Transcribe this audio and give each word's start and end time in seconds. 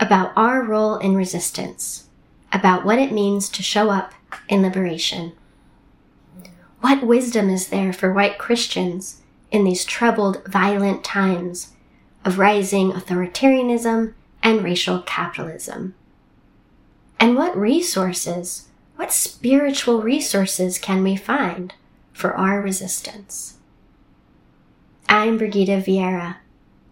about 0.00 0.32
our 0.36 0.62
role 0.62 0.96
in 0.96 1.14
resistance, 1.14 2.08
about 2.52 2.84
what 2.84 2.98
it 2.98 3.12
means 3.12 3.48
to 3.48 3.62
show 3.62 3.90
up 3.90 4.14
in 4.48 4.62
liberation? 4.62 5.32
What 6.80 7.02
wisdom 7.02 7.50
is 7.50 7.68
there 7.68 7.92
for 7.92 8.12
white 8.12 8.38
Christians 8.38 9.22
in 9.50 9.64
these 9.64 9.84
troubled, 9.84 10.46
violent 10.46 11.02
times 11.02 11.72
of 12.24 12.38
rising 12.38 12.92
authoritarianism 12.92 14.14
and 14.42 14.62
racial 14.62 15.02
capitalism? 15.02 15.94
And 17.18 17.34
what 17.34 17.56
resources, 17.56 18.68
what 18.96 19.12
spiritual 19.12 20.02
resources 20.02 20.78
can 20.78 21.02
we 21.02 21.16
find 21.16 21.74
for 22.12 22.34
our 22.34 22.60
resistance? 22.60 23.56
I'm 25.08 25.38
Brigitta 25.38 25.82
Vieyra. 25.82 26.36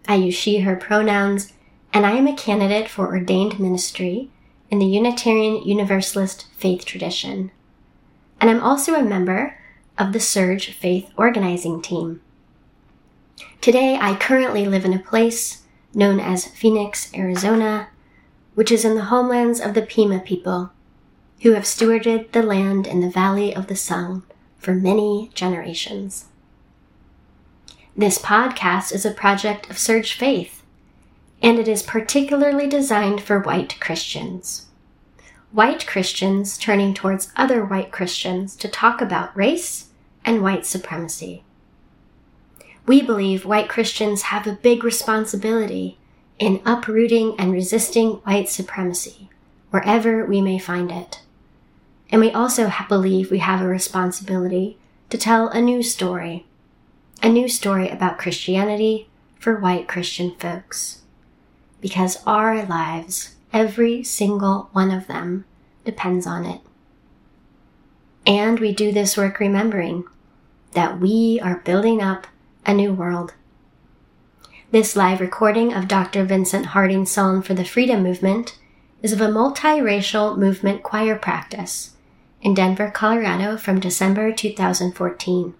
I 0.07 0.15
use 0.15 0.35
she, 0.35 0.59
her 0.59 0.75
pronouns, 0.75 1.53
and 1.93 2.05
I 2.05 2.11
am 2.11 2.27
a 2.27 2.35
candidate 2.35 2.89
for 2.89 3.07
ordained 3.07 3.59
ministry 3.59 4.29
in 4.69 4.79
the 4.79 4.85
Unitarian 4.85 5.63
Universalist 5.63 6.47
faith 6.57 6.85
tradition. 6.85 7.51
And 8.39 8.49
I'm 8.49 8.61
also 8.61 8.93
a 8.93 9.03
member 9.03 9.57
of 9.97 10.13
the 10.13 10.19
SURJ 10.19 10.73
Faith 10.73 11.09
Organizing 11.17 11.81
Team. 11.81 12.21
Today, 13.61 13.97
I 13.99 14.15
currently 14.15 14.67
live 14.67 14.85
in 14.85 14.93
a 14.93 14.99
place 14.99 15.63
known 15.93 16.19
as 16.19 16.45
Phoenix, 16.45 17.11
Arizona, 17.15 17.89
which 18.53 18.71
is 18.71 18.85
in 18.85 18.95
the 18.95 19.05
homelands 19.05 19.59
of 19.59 19.73
the 19.73 19.81
Pima 19.81 20.19
people, 20.19 20.71
who 21.41 21.53
have 21.53 21.63
stewarded 21.63 22.31
the 22.31 22.43
land 22.43 22.85
in 22.87 23.01
the 23.01 23.09
Valley 23.09 23.55
of 23.55 23.67
the 23.67 23.75
Sun 23.75 24.23
for 24.57 24.73
many 24.73 25.31
generations. 25.33 26.25
This 27.95 28.19
podcast 28.19 28.93
is 28.93 29.05
a 29.05 29.11
project 29.11 29.69
of 29.69 29.77
SURJ 29.77 30.13
Faith, 30.13 30.56
and 31.41 31.59
it 31.59 31.67
is 31.67 31.83
particularly 31.83 32.67
designed 32.67 33.21
for 33.21 33.39
white 33.39 33.79
Christians. 33.79 34.67
White 35.51 35.87
Christians 35.87 36.57
turning 36.57 36.93
towards 36.93 37.31
other 37.35 37.63
white 37.63 37.91
Christians 37.91 38.55
to 38.57 38.67
talk 38.67 39.01
about 39.01 39.35
race 39.35 39.89
and 40.25 40.41
white 40.41 40.65
supremacy. 40.65 41.43
We 42.85 43.01
believe 43.01 43.45
white 43.45 43.69
Christians 43.69 44.23
have 44.23 44.47
a 44.47 44.53
big 44.53 44.83
responsibility 44.83 45.97
in 46.39 46.61
uprooting 46.65 47.35
and 47.39 47.51
resisting 47.51 48.11
white 48.23 48.49
supremacy, 48.49 49.29
wherever 49.71 50.25
we 50.25 50.41
may 50.41 50.59
find 50.59 50.91
it. 50.91 51.21
And 52.09 52.21
we 52.21 52.31
also 52.31 52.71
believe 52.87 53.31
we 53.31 53.39
have 53.39 53.61
a 53.61 53.67
responsibility 53.67 54.77
to 55.09 55.17
tell 55.17 55.49
a 55.49 55.61
new 55.61 55.81
story 55.83 56.45
a 57.23 57.29
new 57.29 57.49
story 57.49 57.89
about 57.89 58.19
Christianity 58.19 59.09
for 59.39 59.59
white 59.59 59.87
Christian 59.87 60.35
folks. 60.35 61.01
Because 61.81 62.23
our 62.25 62.65
lives, 62.65 63.35
every 63.53 64.03
single 64.03 64.69
one 64.71 64.91
of 64.91 65.07
them, 65.07 65.45
depends 65.85 66.25
on 66.25 66.45
it. 66.45 66.61
And 68.25 68.59
we 68.59 68.73
do 68.73 68.91
this 68.91 69.15
work 69.15 69.39
remembering 69.39 70.03
that 70.73 70.99
we 70.99 71.39
are 71.41 71.61
building 71.63 72.01
up 72.01 72.27
a 72.65 72.73
new 72.73 72.93
world. 72.93 73.33
This 74.69 74.97
live 74.97 75.21
recording 75.21 75.73
of 75.73 75.87
Dr. 75.87 76.25
Vincent 76.25 76.67
Harding's 76.67 77.09
Song 77.09 77.41
for 77.41 77.53
the 77.53 77.63
Freedom 77.63 78.03
Movement 78.03 78.57
is 79.01 79.13
of 79.13 79.21
a 79.21 79.27
multiracial 79.27 80.37
movement 80.37 80.83
choir 80.83 81.15
practice 81.15 81.93
in 82.41 82.53
Denver, 82.53 82.91
Colorado 82.91 83.57
from 83.57 83.79
December 83.79 84.31
2014, 84.33 85.53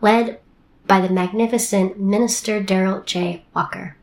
led 0.00 0.38
by 0.86 1.00
the 1.00 1.12
magnificent 1.12 1.98
Minister 1.98 2.62
Daryl 2.62 3.04
J. 3.04 3.44
Walker. 3.54 3.96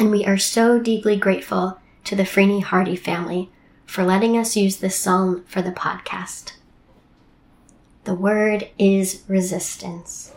And 0.00 0.10
we 0.10 0.24
are 0.24 0.38
so 0.38 0.78
deeply 0.78 1.14
grateful 1.14 1.78
to 2.04 2.16
the 2.16 2.22
Freeney 2.22 2.62
Harding 2.62 2.96
family 2.96 3.50
for 3.84 4.02
letting 4.02 4.34
us 4.38 4.56
use 4.56 4.78
this 4.78 4.96
psalm 4.96 5.44
for 5.46 5.60
the 5.60 5.72
podcast. 5.72 6.52
The 8.04 8.14
word 8.14 8.70
is 8.78 9.24
resistance. 9.28 10.32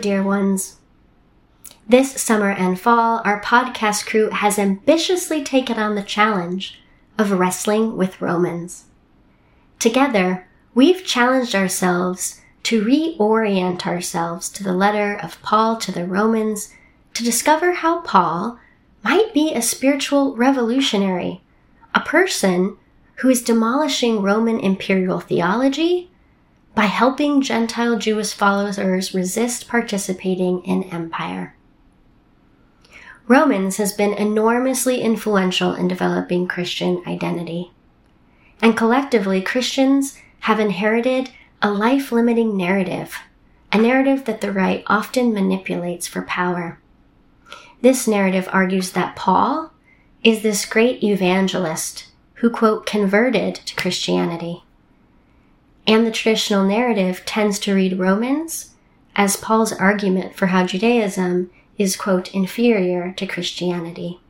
Dear 0.00 0.22
ones. 0.22 0.76
This 1.88 2.20
summer 2.20 2.50
and 2.50 2.78
fall, 2.78 3.20
our 3.24 3.40
podcast 3.40 4.06
crew 4.06 4.30
has 4.30 4.58
ambitiously 4.58 5.42
taken 5.42 5.78
on 5.78 5.94
the 5.94 6.02
challenge 6.02 6.80
of 7.18 7.32
wrestling 7.32 7.96
with 7.96 8.20
Romans. 8.20 8.84
Together, 9.78 10.46
we've 10.74 11.04
challenged 11.04 11.54
ourselves 11.54 12.40
to 12.64 12.84
reorient 12.84 13.86
ourselves 13.86 14.48
to 14.50 14.62
the 14.62 14.72
letter 14.72 15.18
of 15.22 15.40
Paul 15.42 15.76
to 15.78 15.90
the 15.90 16.04
Romans 16.04 16.74
to 17.14 17.24
discover 17.24 17.72
how 17.72 18.00
Paul 18.02 18.58
might 19.02 19.32
be 19.32 19.52
a 19.52 19.62
spiritual 19.62 20.36
revolutionary, 20.36 21.40
a 21.94 22.00
person 22.00 22.76
who 23.16 23.28
is 23.28 23.42
demolishing 23.42 24.22
Roman 24.22 24.60
imperial 24.60 25.20
theology 25.20 26.10
by 26.78 26.86
helping 26.86 27.42
Gentile 27.42 27.98
Jewish 27.98 28.32
followers 28.32 29.12
resist 29.12 29.66
participating 29.66 30.64
in 30.64 30.84
empire. 30.84 31.56
Romans 33.26 33.78
has 33.78 33.92
been 33.92 34.12
enormously 34.12 35.00
influential 35.00 35.74
in 35.74 35.88
developing 35.88 36.46
Christian 36.46 37.02
identity. 37.04 37.72
And 38.62 38.76
collectively, 38.76 39.42
Christians 39.42 40.20
have 40.42 40.60
inherited 40.60 41.30
a 41.60 41.72
life 41.72 42.12
limiting 42.12 42.56
narrative, 42.56 43.22
a 43.72 43.78
narrative 43.78 44.24
that 44.26 44.40
the 44.40 44.52
right 44.52 44.84
often 44.86 45.34
manipulates 45.34 46.06
for 46.06 46.22
power. 46.22 46.78
This 47.80 48.06
narrative 48.06 48.48
argues 48.52 48.92
that 48.92 49.16
Paul 49.16 49.72
is 50.22 50.42
this 50.42 50.64
great 50.64 51.02
evangelist 51.02 52.12
who, 52.34 52.48
quote, 52.48 52.86
converted 52.86 53.56
to 53.56 53.74
Christianity 53.74 54.62
and 55.88 56.06
the 56.06 56.10
traditional 56.10 56.66
narrative 56.66 57.22
tends 57.24 57.58
to 57.58 57.74
read 57.74 57.98
Romans 57.98 58.74
as 59.16 59.36
Paul's 59.36 59.72
argument 59.72 60.36
for 60.36 60.48
how 60.48 60.66
Judaism 60.66 61.50
is, 61.78 61.96
quote, 61.96 62.32
inferior 62.34 63.12
to 63.16 63.26
Christianity. 63.26 64.20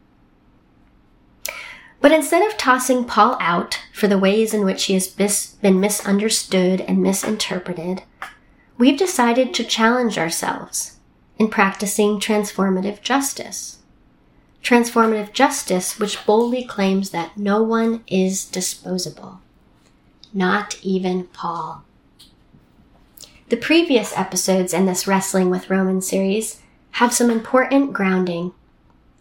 But 2.00 2.12
instead 2.12 2.46
of 2.46 2.56
tossing 2.56 3.04
Paul 3.04 3.36
out 3.40 3.80
for 3.92 4.06
the 4.06 4.18
ways 4.18 4.54
in 4.54 4.64
which 4.64 4.84
he 4.84 4.94
has 4.94 5.08
been 5.08 5.80
misunderstood 5.80 6.80
and 6.82 7.02
misinterpreted, 7.02 8.04
we've 8.78 8.98
decided 8.98 9.52
to 9.54 9.64
challenge 9.64 10.16
ourselves 10.16 10.98
in 11.38 11.48
practicing 11.48 12.20
transformative 12.20 13.02
justice. 13.02 13.78
Transformative 14.62 15.32
justice, 15.32 15.98
which 15.98 16.24
boldly 16.24 16.64
claims 16.64 17.10
that 17.10 17.36
no 17.36 17.64
one 17.64 18.04
is 18.06 18.44
disposable 18.44 19.40
not 20.32 20.78
even 20.82 21.24
Paul. 21.28 21.84
The 23.48 23.56
previous 23.56 24.16
episodes 24.16 24.74
in 24.74 24.86
this 24.86 25.06
Wrestling 25.06 25.48
with 25.48 25.70
Roman 25.70 26.02
series 26.02 26.60
have 26.92 27.14
some 27.14 27.30
important 27.30 27.92
grounding, 27.92 28.52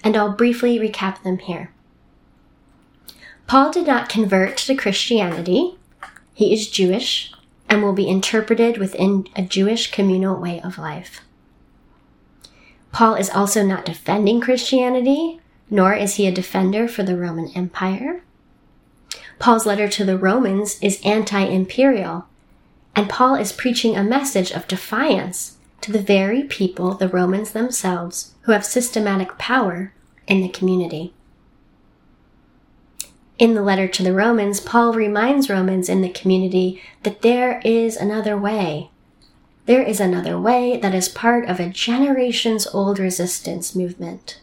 and 0.04 0.18
I'll 0.18 0.33
briefly 0.33 0.77
recap 0.80 1.24
them 1.24 1.38
here. 1.38 1.71
Paul 3.48 3.71
did 3.71 3.88
not 3.88 4.09
convert 4.09 4.57
to 4.57 4.75
Christianity. 4.75 5.77
He 6.33 6.54
is 6.54 6.69
Jewish 6.69 7.31
and 7.69 7.81
will 7.81 7.94
be 7.94 8.09
interpreted 8.09 8.77
within 8.77 9.27
a 9.36 9.42
Jewish 9.42 9.92
communal 9.92 10.39
way 10.39 10.59
of 10.62 10.77
life. 10.77 11.21
Paul 12.92 13.15
is 13.15 13.30
also 13.30 13.63
not 13.63 13.86
defending 13.86 14.42
Christianity, 14.42 15.39
nor 15.69 15.94
is 15.94 16.15
he 16.15 16.27
a 16.27 16.31
defender 16.31 16.88
for 16.88 17.04
the 17.04 17.18
Roman 17.18 17.50
Empire. 17.56 18.24
Paul's 19.39 19.66
letter 19.66 19.88
to 19.88 20.04
the 20.04 20.18
Romans 20.18 20.80
is 20.81 21.01
anti 21.04 21.42
imperial, 21.42 22.25
and 22.95 23.10
Paul 23.10 23.36
is 23.36 23.51
preaching 23.51 23.95
a 23.95 24.04
message 24.04 24.51
of 24.51 24.68
defiance 24.68 25.57
to 25.81 25.92
the 25.92 26.01
very 26.01 26.44
people, 26.44 26.95
the 26.95 27.07
Romans 27.07 27.51
themselves, 27.51 28.34
who 28.42 28.51
have 28.51 28.66
systematic 28.66 29.38
power 29.38 29.94
in 30.28 30.42
the 30.42 30.50
community. 30.50 31.13
In 33.38 33.54
the 33.54 33.62
letter 33.62 33.88
to 33.88 34.04
the 34.04 34.13
Romans, 34.13 34.60
Paul 34.60 34.94
reminds 34.94 35.50
Romans 35.50 35.90
in 35.90 36.01
the 36.01 36.10
community 36.10 36.81
that 37.04 37.22
there 37.22 37.62
is 37.63 37.95
another 37.95 38.36
way. 38.36 38.90
There 39.68 39.83
is 39.83 40.00
another 40.00 40.40
way 40.40 40.78
that 40.78 40.95
is 40.95 41.07
part 41.07 41.48
of 41.48 41.60
a 41.60 41.69
generations 41.69 42.66
old 42.74 42.98
resistance 42.98 43.75
movement. 43.75 44.42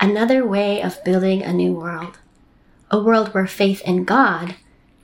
Another 0.00 0.44
way 0.44 0.82
of 0.82 1.02
building 1.04 1.42
a 1.42 1.52
new 1.52 1.72
world. 1.74 2.18
A 2.94 3.02
world 3.02 3.34
where 3.34 3.48
faith 3.48 3.82
in 3.82 4.04
God, 4.04 4.54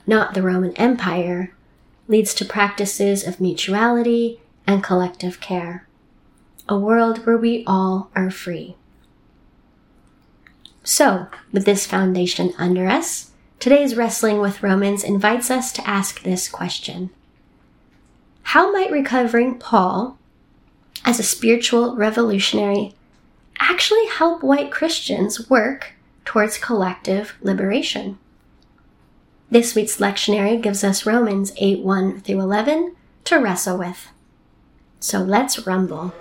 not 0.07 0.33
the 0.33 0.41
Roman 0.41 0.71
Empire, 0.77 1.53
leads 2.07 2.33
to 2.35 2.45
practices 2.45 3.27
of 3.27 3.41
mutuality 3.41 4.39
and 4.65 4.81
collective 4.81 5.41
care. 5.41 5.85
A 6.69 6.79
world 6.79 7.25
where 7.25 7.35
we 7.35 7.65
all 7.67 8.09
are 8.15 8.31
free. 8.31 8.77
So, 10.85 11.27
with 11.51 11.65
this 11.65 11.85
foundation 11.85 12.53
under 12.57 12.87
us, 12.87 13.31
today's 13.59 13.97
Wrestling 13.97 14.39
with 14.39 14.63
Romans 14.63 15.03
invites 15.03 15.51
us 15.51 15.73
to 15.73 15.85
ask 15.85 16.23
this 16.23 16.47
question 16.47 17.09
How 18.43 18.71
might 18.71 18.89
recovering 18.89 19.59
Paul, 19.59 20.17
as 21.03 21.19
a 21.19 21.23
spiritual 21.23 21.97
revolutionary, 21.97 22.95
actually 23.59 24.07
help 24.07 24.43
white 24.43 24.71
Christians 24.71 25.49
work 25.49 25.95
towards 26.25 26.57
collective 26.57 27.33
liberation? 27.41 28.17
This 29.49 29.75
week's 29.75 29.97
lectionary 29.97 30.61
gives 30.61 30.83
us 30.83 31.05
Romans 31.05 31.51
8 31.57 31.83
1 31.83 32.21
through 32.21 32.39
11 32.39 32.95
to 33.25 33.37
wrestle 33.37 33.77
with. 33.77 34.07
So 34.99 35.19
let's 35.19 35.65
rumble. 35.67 36.13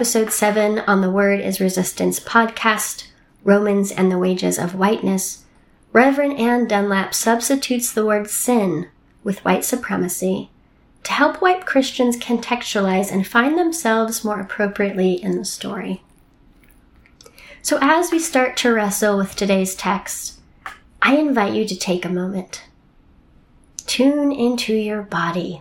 Episode 0.00 0.32
7 0.32 0.78
on 0.78 1.02
the 1.02 1.10
Word 1.10 1.40
is 1.40 1.60
Resistance 1.60 2.18
podcast, 2.18 3.08
Romans 3.44 3.92
and 3.92 4.10
the 4.10 4.16
Wages 4.16 4.58
of 4.58 4.74
Whiteness, 4.74 5.44
Reverend 5.92 6.38
Anne 6.38 6.66
Dunlap 6.66 7.12
substitutes 7.12 7.92
the 7.92 8.06
word 8.06 8.30
sin 8.30 8.88
with 9.22 9.44
white 9.44 9.62
supremacy 9.62 10.48
to 11.02 11.12
help 11.12 11.42
white 11.42 11.66
Christians 11.66 12.16
contextualize 12.16 13.12
and 13.12 13.26
find 13.26 13.58
themselves 13.58 14.24
more 14.24 14.40
appropriately 14.40 15.22
in 15.22 15.36
the 15.36 15.44
story. 15.44 16.02
So, 17.60 17.78
as 17.82 18.10
we 18.10 18.20
start 18.20 18.56
to 18.56 18.72
wrestle 18.72 19.18
with 19.18 19.36
today's 19.36 19.74
text, 19.74 20.40
I 21.02 21.16
invite 21.16 21.52
you 21.52 21.68
to 21.68 21.78
take 21.78 22.06
a 22.06 22.08
moment. 22.08 22.64
Tune 23.84 24.32
into 24.32 24.72
your 24.72 25.02
body 25.02 25.60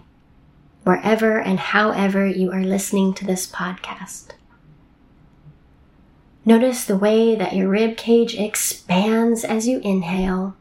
wherever 0.83 1.39
and 1.39 1.59
however 1.59 2.25
you 2.25 2.51
are 2.51 2.63
listening 2.63 3.13
to 3.15 3.25
this 3.25 3.49
podcast. 3.49 4.31
Notice 6.45 6.85
the 6.85 6.97
way 6.97 7.35
that 7.35 7.55
your 7.55 7.69
rib 7.69 7.97
cage 7.97 8.33
expands 8.35 9.43
as 9.43 9.67
you 9.67 9.79
inhale. 9.79 10.55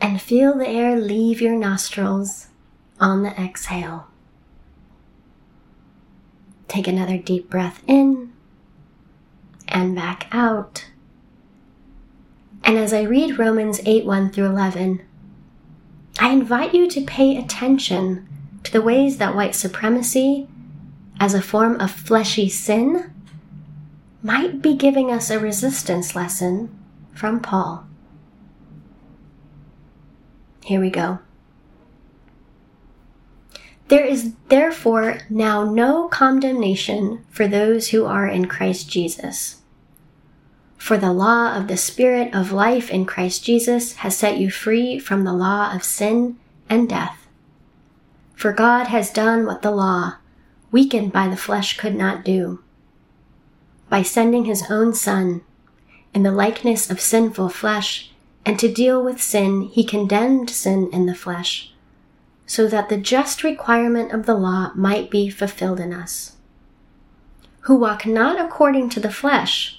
And 0.00 0.20
feel 0.20 0.58
the 0.58 0.68
air 0.68 0.98
leave 0.98 1.40
your 1.40 1.54
nostrils 1.54 2.48
on 2.98 3.22
the 3.22 3.40
exhale. 3.40 4.08
Take 6.66 6.88
another 6.88 7.18
deep 7.18 7.48
breath 7.48 7.82
in 7.86 8.32
and 9.68 9.94
back 9.94 10.26
out. 10.32 10.86
And 12.64 12.78
as 12.78 12.92
I 12.92 13.02
read 13.02 13.38
Romans 13.38 13.80
8 13.84 14.04
1 14.04 14.32
through 14.32 14.46
11, 14.46 15.02
I 16.22 16.28
invite 16.28 16.72
you 16.72 16.88
to 16.88 17.00
pay 17.00 17.36
attention 17.36 18.28
to 18.62 18.70
the 18.70 18.80
ways 18.80 19.16
that 19.16 19.34
white 19.34 19.56
supremacy, 19.56 20.46
as 21.18 21.34
a 21.34 21.42
form 21.42 21.80
of 21.80 21.90
fleshy 21.90 22.48
sin, 22.48 23.12
might 24.22 24.62
be 24.62 24.76
giving 24.76 25.10
us 25.10 25.30
a 25.30 25.40
resistance 25.40 26.14
lesson 26.14 26.70
from 27.12 27.40
Paul. 27.40 27.84
Here 30.64 30.80
we 30.80 30.90
go. 30.90 31.18
There 33.88 34.04
is 34.04 34.34
therefore 34.48 35.22
now 35.28 35.64
no 35.64 36.06
condemnation 36.06 37.24
for 37.30 37.48
those 37.48 37.88
who 37.88 38.04
are 38.04 38.28
in 38.28 38.46
Christ 38.46 38.88
Jesus. 38.88 39.61
For 40.82 40.98
the 40.98 41.12
law 41.12 41.54
of 41.54 41.68
the 41.68 41.76
Spirit 41.76 42.34
of 42.34 42.50
life 42.50 42.90
in 42.90 43.06
Christ 43.06 43.44
Jesus 43.44 43.92
has 43.98 44.16
set 44.16 44.38
you 44.38 44.50
free 44.50 44.98
from 44.98 45.22
the 45.22 45.32
law 45.32 45.72
of 45.72 45.84
sin 45.84 46.40
and 46.68 46.88
death. 46.88 47.28
For 48.34 48.52
God 48.52 48.88
has 48.88 49.12
done 49.12 49.46
what 49.46 49.62
the 49.62 49.70
law, 49.70 50.16
weakened 50.72 51.12
by 51.12 51.28
the 51.28 51.36
flesh, 51.36 51.78
could 51.78 51.94
not 51.94 52.24
do. 52.24 52.64
By 53.88 54.02
sending 54.02 54.44
his 54.44 54.68
own 54.68 54.92
Son, 54.92 55.42
in 56.12 56.24
the 56.24 56.32
likeness 56.32 56.90
of 56.90 57.00
sinful 57.00 57.50
flesh, 57.50 58.10
and 58.44 58.58
to 58.58 58.66
deal 58.66 59.04
with 59.04 59.22
sin, 59.22 59.70
he 59.72 59.84
condemned 59.84 60.50
sin 60.50 60.90
in 60.92 61.06
the 61.06 61.14
flesh, 61.14 61.72
so 62.44 62.66
that 62.66 62.88
the 62.88 62.98
just 62.98 63.44
requirement 63.44 64.10
of 64.10 64.26
the 64.26 64.34
law 64.34 64.72
might 64.74 65.12
be 65.12 65.30
fulfilled 65.30 65.78
in 65.78 65.92
us, 65.92 66.38
who 67.60 67.76
walk 67.76 68.04
not 68.04 68.44
according 68.44 68.88
to 68.88 68.98
the 68.98 69.12
flesh, 69.12 69.78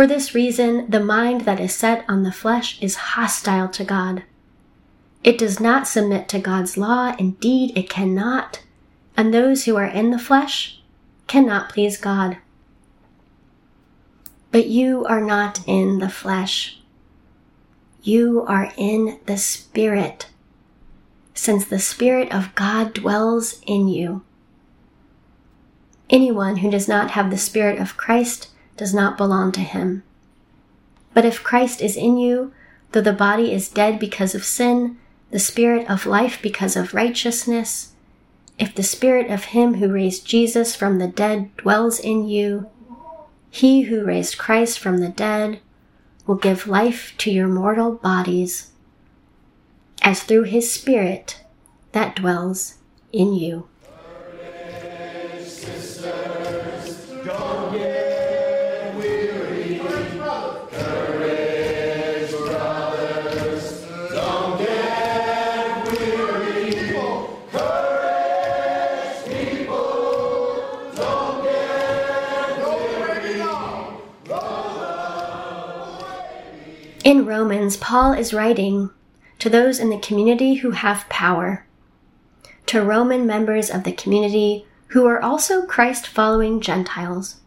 For 0.00 0.06
this 0.06 0.34
reason, 0.34 0.88
the 0.88 1.04
mind 1.04 1.42
that 1.42 1.60
is 1.60 1.74
set 1.74 2.06
on 2.08 2.22
the 2.22 2.32
flesh 2.32 2.80
is 2.80 3.12
hostile 3.12 3.68
to 3.68 3.84
God 3.84 4.22
it 5.22 5.36
does 5.36 5.60
not 5.60 5.86
submit 5.86 6.28
to 6.30 6.38
God's 6.38 6.76
law. 6.76 7.14
Indeed, 7.18 7.76
it 7.76 7.90
cannot. 7.90 8.62
And 9.16 9.34
those 9.34 9.64
who 9.64 9.76
are 9.76 9.86
in 9.86 10.10
the 10.10 10.18
flesh 10.18 10.80
cannot 11.26 11.68
please 11.68 11.98
God. 11.98 12.38
But 14.50 14.66
you 14.66 15.04
are 15.04 15.20
not 15.20 15.60
in 15.66 15.98
the 15.98 16.08
flesh. 16.08 16.80
You 18.02 18.44
are 18.46 18.72
in 18.78 19.20
the 19.26 19.36
Spirit, 19.36 20.30
since 21.34 21.66
the 21.66 21.78
Spirit 21.78 22.32
of 22.32 22.54
God 22.54 22.94
dwells 22.94 23.60
in 23.66 23.88
you. 23.88 24.22
Anyone 26.08 26.56
who 26.56 26.70
does 26.70 26.88
not 26.88 27.10
have 27.10 27.30
the 27.30 27.36
Spirit 27.36 27.78
of 27.78 27.98
Christ 27.98 28.48
does 28.80 28.94
not 28.94 29.18
belong 29.18 29.52
to 29.52 29.60
him. 29.60 30.02
But 31.12 31.26
if 31.26 31.44
Christ 31.44 31.82
is 31.82 31.98
in 31.98 32.16
you, 32.16 32.50
though 32.92 33.02
the 33.02 33.12
body 33.12 33.52
is 33.52 33.68
dead 33.68 33.98
because 33.98 34.34
of 34.34 34.42
sin, 34.42 34.96
the 35.30 35.38
Spirit 35.38 35.86
of 35.90 36.06
life 36.06 36.40
because 36.40 36.76
of 36.76 36.94
righteousness, 36.94 37.92
if 38.58 38.74
the 38.74 38.82
Spirit 38.82 39.30
of 39.30 39.52
Him 39.52 39.74
who 39.74 39.92
raised 39.92 40.26
Jesus 40.26 40.74
from 40.74 40.98
the 40.98 41.08
dead 41.08 41.54
dwells 41.58 42.00
in 42.00 42.26
you, 42.26 42.70
He 43.50 43.82
who 43.82 44.02
raised 44.02 44.38
Christ 44.38 44.78
from 44.78 45.00
the 45.00 45.10
dead 45.10 45.60
will 46.26 46.36
give 46.36 46.66
life 46.66 47.12
to 47.18 47.30
your 47.30 47.48
mortal 47.48 47.92
bodies, 47.92 48.72
as 50.00 50.22
through 50.22 50.44
His 50.44 50.72
Spirit 50.72 51.44
that 51.92 52.16
dwells 52.16 52.76
in 53.12 53.34
you. 53.34 53.68
Romans, 77.40 77.78
Paul 77.78 78.12
is 78.12 78.34
writing 78.34 78.90
to 79.38 79.48
those 79.48 79.80
in 79.80 79.88
the 79.88 79.98
community 79.98 80.56
who 80.56 80.72
have 80.72 81.08
power, 81.08 81.64
to 82.66 82.82
Roman 82.82 83.26
members 83.26 83.70
of 83.70 83.84
the 83.84 83.92
community 83.92 84.66
who 84.88 85.06
are 85.06 85.22
also 85.22 85.64
Christ 85.64 86.06
following 86.06 86.60
Gentiles. 86.60 87.40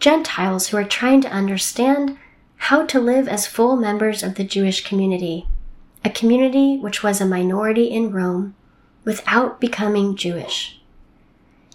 Gentiles 0.00 0.68
who 0.68 0.76
are 0.76 0.84
trying 0.84 1.22
to 1.22 1.30
understand 1.30 2.18
how 2.56 2.84
to 2.84 3.00
live 3.00 3.26
as 3.26 3.46
full 3.46 3.74
members 3.74 4.22
of 4.22 4.34
the 4.34 4.44
Jewish 4.44 4.84
community, 4.84 5.46
a 6.04 6.10
community 6.10 6.76
which 6.76 7.02
was 7.02 7.22
a 7.22 7.26
minority 7.26 7.86
in 7.86 8.12
Rome, 8.12 8.54
without 9.06 9.62
becoming 9.62 10.14
Jewish. 10.14 10.78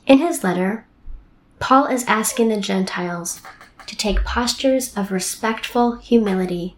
In 0.05 0.20
his 0.20 0.44
letter, 0.44 0.86
Paul 1.58 1.88
is 1.88 2.05
asking 2.05 2.50
the 2.50 2.62
Gentiles 2.62 3.41
to 3.88 3.98
take 3.98 4.24
postures 4.24 4.96
of 4.96 5.12
respectful 5.12 5.96
humility, 5.96 6.75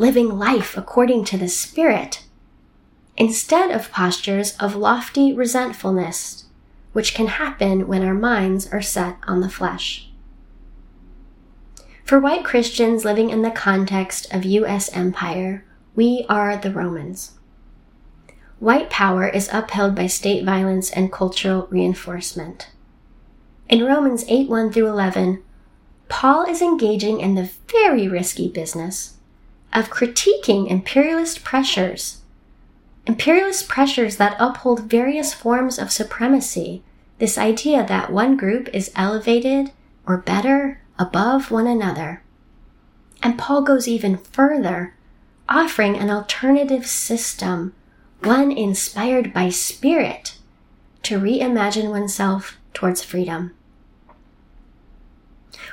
living 0.00 0.38
life 0.38 0.78
according 0.78 1.22
to 1.22 1.36
the 1.36 1.46
Spirit, 1.46 2.24
instead 3.18 3.70
of 3.70 3.92
postures 3.92 4.56
of 4.56 4.74
lofty 4.74 5.30
resentfulness, 5.30 6.46
which 6.94 7.12
can 7.12 7.26
happen 7.26 7.86
when 7.86 8.02
our 8.02 8.14
minds 8.14 8.66
are 8.72 8.80
set 8.80 9.18
on 9.24 9.40
the 9.40 9.50
flesh. 9.50 10.08
For 12.02 12.18
white 12.18 12.46
Christians 12.46 13.04
living 13.04 13.28
in 13.28 13.42
the 13.42 13.50
context 13.50 14.26
of 14.32 14.46
U.S. 14.46 14.90
empire, 14.94 15.66
we 15.94 16.24
are 16.30 16.56
the 16.56 16.72
Romans. 16.72 17.32
White 18.58 18.88
power 18.88 19.28
is 19.28 19.50
upheld 19.52 19.94
by 19.94 20.06
state 20.06 20.46
violence 20.46 20.90
and 20.90 21.12
cultural 21.12 21.66
reinforcement. 21.70 22.70
In 23.68 23.84
Romans 23.84 24.24
8 24.28 24.48
1 24.48 24.72
through 24.72 24.86
11, 24.86 25.42
Paul 26.08 26.44
is 26.44 26.62
engaging 26.62 27.20
in 27.20 27.34
the 27.34 27.50
very 27.68 28.08
risky 28.08 28.48
business 28.48 29.18
of 29.72 29.90
critiquing 29.90 30.68
imperialist 30.68 31.44
pressures. 31.44 32.22
Imperialist 33.06 33.68
pressures 33.68 34.16
that 34.16 34.36
uphold 34.38 34.90
various 34.90 35.32
forms 35.32 35.78
of 35.78 35.92
supremacy, 35.92 36.82
this 37.18 37.38
idea 37.38 37.84
that 37.86 38.12
one 38.12 38.36
group 38.36 38.68
is 38.72 38.92
elevated 38.94 39.72
or 40.06 40.18
better 40.18 40.80
above 40.98 41.50
one 41.50 41.66
another. 41.66 42.22
And 43.22 43.38
Paul 43.38 43.62
goes 43.62 43.86
even 43.86 44.16
further, 44.16 44.94
offering 45.48 45.96
an 45.96 46.10
alternative 46.10 46.86
system, 46.86 47.74
one 48.22 48.50
inspired 48.50 49.32
by 49.32 49.50
spirit, 49.50 50.36
to 51.02 51.18
reimagine 51.18 51.90
oneself 51.90 52.58
towards 52.74 53.02
freedom. 53.02 53.52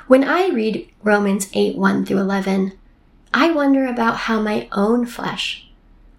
When 0.06 0.24
I 0.24 0.48
read 0.48 0.88
Romans 1.02 1.48
8 1.52 1.76
1 1.76 2.06
through 2.06 2.18
11, 2.18 2.77
I 3.32 3.50
wonder 3.50 3.86
about 3.86 4.16
how 4.16 4.40
my 4.40 4.68
own 4.72 5.06
flesh, 5.06 5.68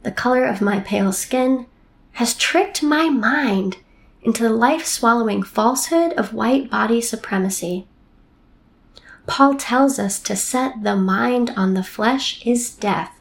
the 0.04 0.12
color 0.12 0.46
of 0.46 0.62
my 0.62 0.80
pale 0.80 1.12
skin, 1.12 1.66
has 2.14 2.36
tricked 2.36 2.84
my 2.84 3.10
mind 3.10 3.78
into 4.22 4.44
the 4.44 4.50
life 4.50 4.86
swallowing 4.86 5.44
falsehood 5.44 6.14
of 6.14 6.34
white 6.34 6.70
body 6.70 7.02
supremacy. 7.02 7.88
Paul 9.28 9.56
tells 9.56 10.00
us 10.00 10.20
to 10.22 10.36
set 10.36 10.84
the 10.84 10.96
mind 10.96 11.52
on 11.56 11.74
the 11.74 11.84
flesh 11.84 12.46
is 12.46 12.76
death. 12.76 13.20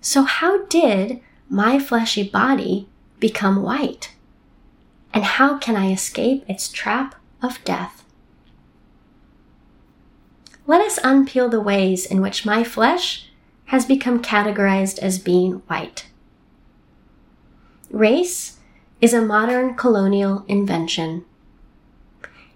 So, 0.00 0.22
how 0.22 0.64
did 0.66 1.20
my 1.48 1.78
fleshy 1.78 2.28
body 2.28 2.88
become 3.20 3.62
white? 3.62 4.14
And 5.14 5.24
how 5.24 5.58
can 5.58 5.76
I 5.76 5.92
escape 5.92 6.44
its 6.48 6.68
trap 6.68 7.14
of 7.42 7.62
death? 7.64 8.01
Let 10.66 10.80
us 10.80 10.98
unpeel 11.00 11.50
the 11.50 11.60
ways 11.60 12.06
in 12.06 12.20
which 12.20 12.46
my 12.46 12.62
flesh 12.62 13.28
has 13.66 13.84
become 13.84 14.22
categorized 14.22 14.98
as 14.98 15.18
being 15.18 15.54
white. 15.66 16.06
Race 17.90 18.58
is 19.00 19.12
a 19.12 19.20
modern 19.20 19.74
colonial 19.74 20.44
invention. 20.46 21.24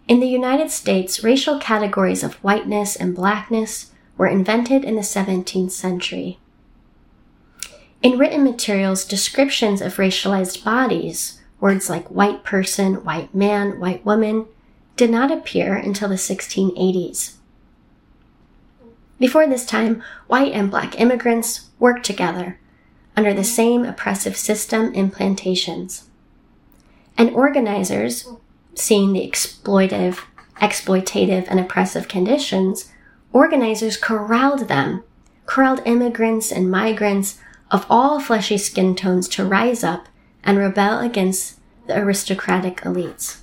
In 0.07 0.21
the 0.21 0.29
United 0.29 0.71
States, 0.71 1.25
racial 1.25 1.59
categories 1.59 2.23
of 2.23 2.35
whiteness 2.35 2.95
and 2.95 3.15
blackness 3.15 3.91
were 4.17 4.29
invented 4.29 4.85
in 4.85 4.95
the 4.95 5.03
17th 5.03 5.73
century. 5.73 6.39
In 8.03 8.19
written 8.19 8.45
materials, 8.45 9.05
descriptions 9.05 9.81
of 9.81 9.97
racialized 9.97 10.63
bodies, 10.63 11.41
words 11.61 11.91
like 11.91 12.07
white 12.09 12.45
person, 12.45 13.05
white 13.05 13.35
man, 13.35 13.81
white 13.81 14.05
woman, 14.07 14.47
did 14.95 15.11
not 15.11 15.33
appear 15.33 15.75
until 15.75 16.09
the 16.09 16.15
1680s. 16.15 17.33
Before 19.19 19.47
this 19.47 19.65
time, 19.65 20.03
white 20.27 20.53
and 20.53 20.71
black 20.71 21.01
immigrants 21.01 21.69
worked 21.79 22.05
together 22.05 22.59
under 23.17 23.33
the 23.33 23.45
same 23.45 23.85
oppressive 23.85 24.37
system 24.37 24.93
in 24.93 25.11
plantations. 25.11 26.09
And 27.17 27.31
organizers, 27.31 28.29
seeing 28.75 29.15
the 29.15 29.27
exploitive, 29.27 30.21
exploitative, 30.61 31.47
and 31.49 31.59
oppressive 31.59 32.09
conditions, 32.09 32.93
organizers 33.33 33.97
corralled 33.97 34.69
them, 34.69 35.03
corralled 35.47 35.81
immigrants 35.87 36.53
and 36.53 36.71
migrants 36.71 37.39
of 37.71 37.87
all 37.89 38.21
fleshy 38.21 38.59
skin 38.59 38.95
tones 38.95 39.29
to 39.29 39.45
rise 39.45 39.83
up 39.83 40.09
and 40.45 40.59
rebel 40.59 40.99
against 40.99 41.59
the 41.87 41.99
aristocratic 41.99 42.83
elites. 42.83 43.39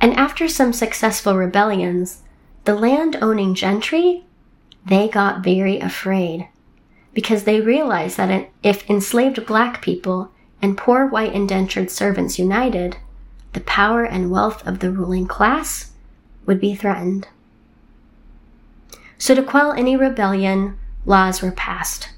And 0.00 0.12
after 0.14 0.48
some 0.48 0.72
successful 0.72 1.36
rebellions, 1.36 2.21
the 2.64 2.74
land 2.74 3.16
owning 3.20 3.54
gentry, 3.54 4.24
they 4.86 5.08
got 5.08 5.42
very 5.42 5.78
afraid 5.80 6.48
because 7.12 7.44
they 7.44 7.60
realized 7.60 8.16
that 8.16 8.50
if 8.62 8.88
enslaved 8.88 9.44
black 9.46 9.82
people 9.82 10.30
and 10.60 10.78
poor 10.78 11.06
white 11.06 11.32
indentured 11.32 11.90
servants 11.90 12.38
united, 12.38 12.96
the 13.52 13.60
power 13.60 14.04
and 14.04 14.30
wealth 14.30 14.66
of 14.66 14.78
the 14.78 14.90
ruling 14.90 15.26
class 15.26 15.92
would 16.46 16.60
be 16.60 16.74
threatened. 16.74 17.28
So, 19.18 19.34
to 19.34 19.42
quell 19.42 19.72
any 19.72 19.96
rebellion, 19.96 20.78
laws 21.04 21.42
were 21.42 21.52
passed. 21.52 22.08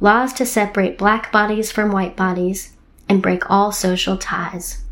Laws 0.00 0.32
to 0.34 0.46
separate 0.46 0.96
black 0.96 1.32
bodies 1.32 1.72
from 1.72 1.90
white 1.90 2.16
bodies 2.16 2.76
and 3.08 3.22
break 3.22 3.50
all 3.50 3.72
social 3.72 4.16
ties 4.16 4.85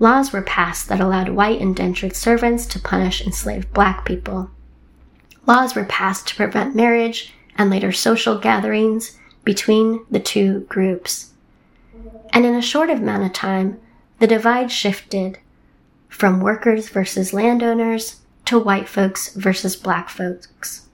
laws 0.00 0.32
were 0.32 0.42
passed 0.42 0.88
that 0.88 0.98
allowed 0.98 1.28
white 1.28 1.60
indentured 1.60 2.16
servants 2.16 2.66
to 2.66 2.80
punish 2.80 3.24
enslaved 3.24 3.72
black 3.72 4.04
people. 4.04 4.50
Laws 5.46 5.76
were 5.76 5.84
passed 5.84 6.26
to 6.28 6.36
prevent 6.36 6.74
marriage 6.74 7.32
and 7.56 7.70
later 7.70 7.92
social 7.92 8.38
gatherings 8.38 9.18
between 9.44 10.04
the 10.10 10.18
two 10.18 10.60
groups. 10.68 11.32
And 12.32 12.44
in 12.44 12.54
a 12.54 12.62
short 12.62 12.90
amount 12.90 13.24
of 13.24 13.32
time, 13.32 13.78
the 14.18 14.26
divide 14.26 14.72
shifted 14.72 15.38
from 16.08 16.40
workers 16.40 16.88
versus 16.88 17.32
landowners 17.32 18.20
to 18.46 18.58
white 18.58 18.88
folks 18.88 19.34
versus 19.34 19.76
black 19.76 20.08
folks. 20.08 20.88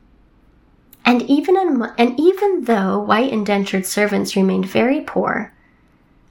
And 1.05 1.23
even, 1.23 1.57
in, 1.57 1.83
and 1.97 2.19
even 2.19 2.65
though 2.65 2.99
white 2.99 3.33
indentured 3.33 3.87
servants 3.87 4.35
remained 4.35 4.67
very 4.67 5.01
poor, 5.01 5.53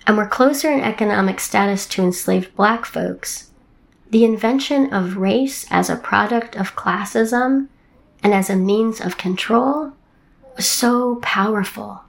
and 0.08 0.18
were 0.18 0.28
closer 0.28 0.72
in 0.72 0.82
economic 0.82 1.40
status 1.40 1.86
to 1.88 2.04
enslaved 2.04 2.56
black 2.56 2.86
folks, 2.86 3.52
the 4.10 4.24
invention 4.24 4.94
of 4.94 5.18
race 5.18 5.66
as 5.70 5.90
a 5.90 5.96
product 5.96 6.56
of 6.56 6.76
classism 6.76 7.68
and 8.24 8.34
as 8.34 8.50
a 8.50 8.56
means 8.56 9.02
of 9.02 9.18
control 9.18 9.94
was 10.56 10.68
so 10.68 11.16
powerful. 11.18 12.02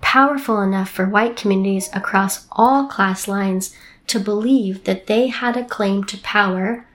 Powerful 0.00 0.60
enough 0.62 0.88
for 0.88 1.08
white 1.08 1.36
communities 1.36 1.90
across 1.92 2.46
all 2.52 2.86
class 2.86 3.26
lines 3.26 3.74
to 4.06 4.20
believe 4.20 4.84
that 4.84 5.06
they 5.06 5.26
had 5.26 5.56
a 5.56 5.64
claim 5.64 6.04
to 6.04 6.16
power 6.18 6.86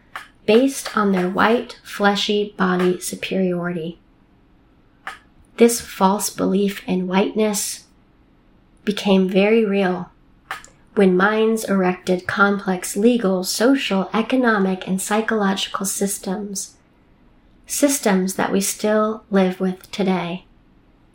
based 0.45 0.97
on 0.97 1.11
their 1.11 1.29
white, 1.29 1.79
fleshy 1.83 2.53
body 2.57 2.99
superiority. 2.99 3.99
This 5.57 5.79
false 5.79 6.29
belief 6.29 6.81
in 6.87 7.07
whiteness 7.07 7.85
became 8.83 9.29
very 9.29 9.63
real 9.63 10.09
when 10.95 11.17
minds 11.17 11.63
erected 11.63 12.27
complex 12.27 12.95
legal, 12.95 13.43
social, 13.43 14.09
economic, 14.13 14.87
and 14.87 15.01
psychological 15.01 15.85
systems. 15.85 16.75
Systems 17.65 18.35
that 18.35 18.51
we 18.51 18.61
still 18.61 19.23
live 19.31 19.59
with 19.59 19.89
today, 19.91 20.45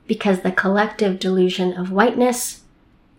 because 0.07 0.41
the 0.41 0.51
collective 0.51 1.19
delusion 1.19 1.73
of 1.73 1.93
whiteness 1.93 2.63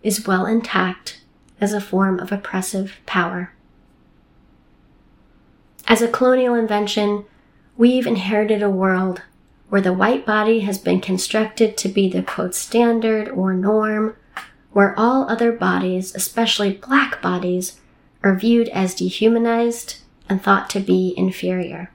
is 0.02 0.26
well 0.26 0.44
intact 0.44 1.20
as 1.60 1.72
a 1.72 1.80
form 1.80 2.18
of 2.18 2.32
oppressive 2.32 2.96
power. 3.06 3.52
As 5.86 6.02
a 6.02 6.08
colonial 6.08 6.54
invention, 6.54 7.24
we've 7.76 8.06
inherited 8.06 8.62
a 8.62 8.70
world 8.70 9.22
where 9.70 9.80
the 9.80 9.92
white 9.92 10.26
body 10.26 10.60
has 10.60 10.78
been 10.78 11.00
constructed 11.00 11.76
to 11.76 11.88
be 11.88 12.08
the 12.08 12.22
quote 12.22 12.54
standard 12.54 13.28
or 13.28 13.54
norm 13.54 14.16
where 14.72 14.98
all 14.98 15.28
other 15.28 15.52
bodies, 15.52 16.14
especially 16.14 16.72
black 16.72 17.20
bodies, 17.20 17.80
are 18.22 18.36
viewed 18.36 18.68
as 18.68 18.94
dehumanized 18.94 19.98
and 20.28 20.42
thought 20.42 20.70
to 20.70 20.80
be 20.80 21.14
inferior. 21.16 21.90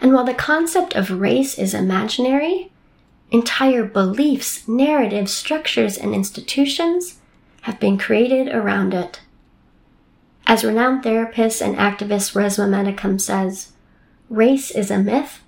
And 0.00 0.12
while 0.12 0.24
the 0.24 0.34
concept 0.34 0.94
of 0.94 1.10
race 1.10 1.58
is 1.58 1.74
imaginary, 1.74 2.70
Entire 3.30 3.84
beliefs, 3.84 4.66
narratives, 4.66 5.32
structures, 5.32 5.98
and 5.98 6.14
institutions 6.14 7.18
have 7.62 7.78
been 7.78 7.98
created 7.98 8.48
around 8.48 8.94
it. 8.94 9.20
As 10.46 10.64
renowned 10.64 11.02
therapist 11.02 11.60
and 11.60 11.76
activist 11.76 12.32
Resmaa 12.32 12.70
Menakem 12.70 13.20
says, 13.20 13.72
race 14.30 14.70
is 14.70 14.90
a 14.90 14.98
myth, 14.98 15.42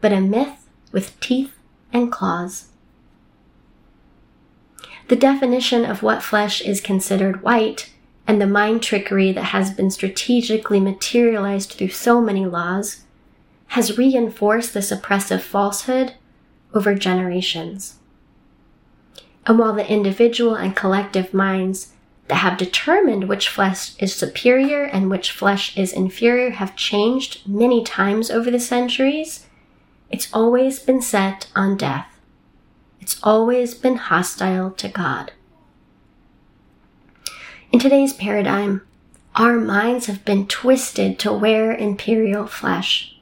but 0.00 0.12
a 0.12 0.20
myth 0.20 0.68
with 0.92 1.18
teeth 1.18 1.52
and 1.92 2.12
claws. 2.12 2.68
The 5.08 5.16
definition 5.16 5.84
of 5.84 6.02
what 6.02 6.22
flesh 6.22 6.60
is 6.60 6.80
considered 6.80 7.42
white 7.42 7.92
and 8.26 8.40
the 8.40 8.46
mind 8.46 8.82
trickery 8.82 9.30
that 9.32 9.44
has 9.44 9.70
been 9.70 9.90
strategically 9.90 10.80
materialized 10.80 11.72
through 11.72 11.90
so 11.90 12.20
many 12.20 12.44
laws 12.44 13.04
has 13.68 13.98
reinforced 13.98 14.74
this 14.74 14.90
oppressive 14.90 15.44
falsehood 15.44 16.14
over 16.74 16.94
generations. 16.94 17.98
And 19.46 19.60
while 19.60 19.74
the 19.74 19.88
individual 19.88 20.56
and 20.56 20.74
collective 20.74 21.32
minds 21.32 21.92
that 22.26 22.36
have 22.36 22.58
determined 22.58 23.28
which 23.28 23.48
flesh 23.48 23.96
is 24.00 24.12
superior 24.12 24.82
and 24.82 25.08
which 25.08 25.30
flesh 25.30 25.76
is 25.78 25.92
inferior 25.92 26.50
have 26.50 26.74
changed 26.74 27.46
many 27.48 27.84
times 27.84 28.28
over 28.28 28.50
the 28.50 28.58
centuries, 28.58 29.46
it's 30.10 30.28
always 30.32 30.80
been 30.80 31.00
set 31.00 31.46
on 31.54 31.76
death. 31.76 32.15
It's 33.06 33.20
always 33.22 33.72
been 33.72 33.98
hostile 33.98 34.72
to 34.72 34.88
God. 34.88 35.30
In 37.70 37.78
today's 37.78 38.12
paradigm, 38.12 38.84
our 39.36 39.60
minds 39.60 40.06
have 40.06 40.24
been 40.24 40.48
twisted 40.48 41.16
to 41.20 41.32
wear 41.32 41.72
imperial 41.72 42.48
flesh. 42.48 43.16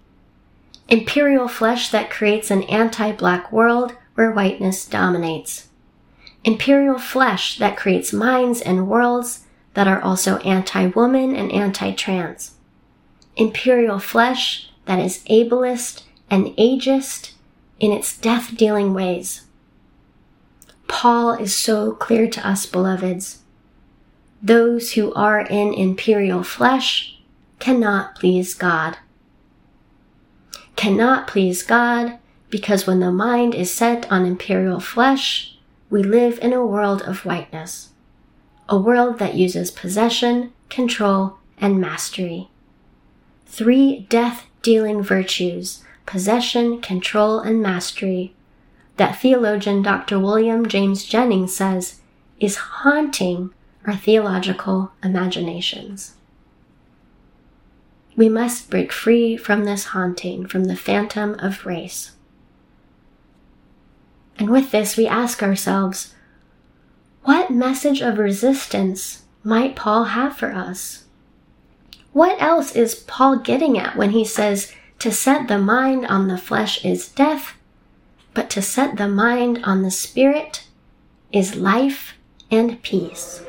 Imperial 0.88 1.48
flesh 1.48 1.90
that 1.90 2.08
creates 2.08 2.50
an 2.50 2.62
anti 2.62 3.12
black 3.12 3.52
world 3.52 3.94
where 4.14 4.32
whiteness 4.32 4.86
dominates. 4.86 5.68
Imperial 6.44 6.98
flesh 6.98 7.58
that 7.58 7.76
creates 7.76 8.10
minds 8.10 8.62
and 8.62 8.88
worlds 8.88 9.44
that 9.74 9.86
are 9.86 10.00
also 10.00 10.38
anti 10.38 10.86
woman 10.86 11.36
and 11.36 11.52
anti 11.52 11.92
trans. 11.92 12.52
Imperial 13.36 13.98
flesh 13.98 14.70
that 14.86 14.98
is 14.98 15.22
ableist 15.28 16.04
and 16.30 16.46
ageist 16.56 17.32
in 17.78 17.92
its 17.92 18.16
death 18.16 18.56
dealing 18.56 18.94
ways. 18.94 19.43
Paul 20.88 21.32
is 21.34 21.54
so 21.54 21.92
clear 21.92 22.28
to 22.28 22.46
us, 22.46 22.66
beloveds. 22.66 23.40
Those 24.42 24.92
who 24.92 25.12
are 25.14 25.40
in 25.40 25.72
imperial 25.72 26.42
flesh 26.42 27.18
cannot 27.58 28.16
please 28.16 28.54
God 28.54 28.98
cannot 30.84 31.26
please 31.26 31.62
God 31.62 32.18
because 32.50 32.86
when 32.86 33.00
the 33.00 33.10
mind 33.10 33.54
is 33.54 33.72
set 33.72 34.10
on 34.12 34.26
imperial 34.26 34.80
flesh, 34.80 35.56
we 35.88 36.02
live 36.02 36.38
in 36.40 36.52
a 36.52 36.66
world 36.66 37.00
of 37.02 37.24
whiteness, 37.24 37.90
a 38.68 38.76
world 38.76 39.18
that 39.18 39.34
uses 39.34 39.70
possession, 39.70 40.52
control, 40.68 41.38
and 41.58 41.80
mastery. 41.80 42.50
Three 43.46 44.06
death 44.10 44.44
dealing 44.60 45.02
virtues 45.02 45.82
possession, 46.04 46.82
control, 46.82 47.40
and 47.40 47.62
mastery 47.62 48.34
that 48.96 49.20
theologian 49.20 49.82
Dr. 49.82 50.18
William 50.18 50.66
James 50.66 51.04
Jennings 51.04 51.54
says 51.54 52.00
is 52.38 52.56
haunting 52.56 53.52
our 53.86 53.96
theological 53.96 54.92
imaginations. 55.02 56.14
We 58.16 58.28
must 58.28 58.70
break 58.70 58.92
free 58.92 59.36
from 59.36 59.64
this 59.64 59.86
haunting, 59.86 60.46
from 60.46 60.64
the 60.64 60.76
phantom 60.76 61.34
of 61.40 61.66
race. 61.66 62.12
And 64.38 64.50
with 64.50 64.70
this, 64.70 64.96
we 64.96 65.06
ask 65.06 65.42
ourselves, 65.42 66.14
what 67.22 67.50
message 67.50 68.00
of 68.00 68.18
resistance 68.18 69.24
might 69.42 69.76
Paul 69.76 70.04
have 70.04 70.36
for 70.36 70.52
us? 70.52 71.04
What 72.12 72.40
else 72.40 72.76
is 72.76 72.94
Paul 72.94 73.38
getting 73.38 73.76
at 73.78 73.96
when 73.96 74.10
he 74.10 74.24
says, 74.24 74.72
to 75.00 75.10
set 75.10 75.48
the 75.48 75.58
mind 75.58 76.06
on 76.06 76.28
the 76.28 76.38
flesh 76.38 76.84
is 76.84 77.08
death, 77.08 77.54
but 78.34 78.50
to 78.50 78.60
set 78.60 78.96
the 78.96 79.08
mind 79.08 79.64
on 79.64 79.82
the 79.82 79.90
spirit 79.90 80.66
is 81.32 81.56
life 81.56 82.14
and 82.50 82.82
peace? 82.82 83.42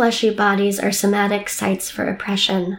Fleshy 0.00 0.30
bodies 0.30 0.80
are 0.80 0.90
somatic 0.90 1.46
sites 1.46 1.90
for 1.90 2.08
oppression, 2.08 2.78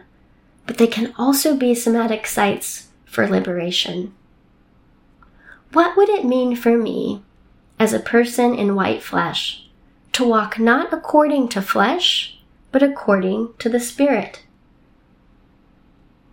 but 0.66 0.76
they 0.76 0.88
can 0.88 1.14
also 1.16 1.56
be 1.56 1.72
somatic 1.72 2.26
sites 2.26 2.88
for 3.04 3.28
liberation. 3.28 4.12
What 5.72 5.96
would 5.96 6.08
it 6.08 6.24
mean 6.24 6.56
for 6.56 6.76
me, 6.76 7.22
as 7.78 7.92
a 7.92 8.00
person 8.00 8.56
in 8.56 8.74
white 8.74 9.04
flesh, 9.04 9.68
to 10.14 10.24
walk 10.24 10.58
not 10.58 10.92
according 10.92 11.46
to 11.50 11.62
flesh, 11.62 12.40
but 12.72 12.82
according 12.82 13.54
to 13.60 13.68
the 13.68 13.78
Spirit? 13.78 14.42